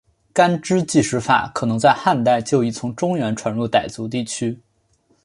[0.33, 4.57] 干支纪时法可能在汉代就已从中原传入傣族地区。